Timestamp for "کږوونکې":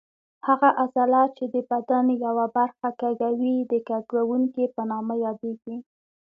3.89-4.65